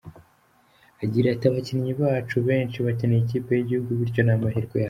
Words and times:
Agira 1.03 1.27
ati: 1.31 1.45
“Abakinnyi 1.49 1.91
bacu 2.01 2.37
benshi 2.47 2.77
bakinira 2.85 3.21
ikipe 3.23 3.49
y’igihugu 3.53 3.89
bityo 3.99 4.21
ni 4.23 4.33
amahirwe 4.35 4.73
yacu. 4.75 4.79